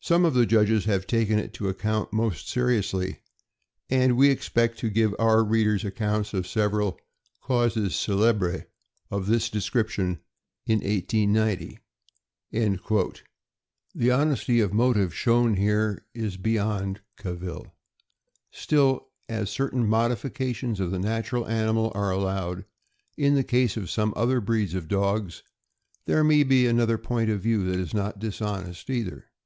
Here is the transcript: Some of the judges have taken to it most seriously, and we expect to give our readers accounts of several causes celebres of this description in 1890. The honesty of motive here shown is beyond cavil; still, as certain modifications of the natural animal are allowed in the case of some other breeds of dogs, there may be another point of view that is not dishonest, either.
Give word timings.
Some 0.00 0.26
of 0.26 0.34
the 0.34 0.44
judges 0.44 0.84
have 0.84 1.06
taken 1.06 1.48
to 1.52 1.68
it 1.70 2.12
most 2.12 2.50
seriously, 2.50 3.20
and 3.88 4.14
we 4.14 4.28
expect 4.28 4.78
to 4.80 4.90
give 4.90 5.14
our 5.18 5.42
readers 5.42 5.86
accounts 5.86 6.34
of 6.34 6.46
several 6.46 7.00
causes 7.40 7.94
celebres 7.96 8.64
of 9.10 9.26
this 9.26 9.48
description 9.48 10.20
in 10.66 10.80
1890. 10.80 11.78
The 13.94 14.10
honesty 14.12 14.60
of 14.60 14.74
motive 14.74 15.12
here 15.12 15.12
shown 15.16 16.02
is 16.12 16.36
beyond 16.36 17.00
cavil; 17.16 17.74
still, 18.50 19.08
as 19.30 19.48
certain 19.48 19.88
modifications 19.88 20.78
of 20.80 20.90
the 20.90 20.98
natural 20.98 21.48
animal 21.48 21.90
are 21.94 22.10
allowed 22.10 22.66
in 23.16 23.34
the 23.34 23.42
case 23.42 23.78
of 23.78 23.88
some 23.88 24.12
other 24.14 24.42
breeds 24.42 24.74
of 24.74 24.88
dogs, 24.88 25.42
there 26.04 26.22
may 26.22 26.42
be 26.42 26.66
another 26.66 26.98
point 26.98 27.30
of 27.30 27.40
view 27.40 27.64
that 27.64 27.80
is 27.80 27.94
not 27.94 28.18
dishonest, 28.18 28.90
either. 28.90 29.30